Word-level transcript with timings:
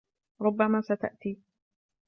ربما 0.41 0.81
ستأتي. 0.81 1.39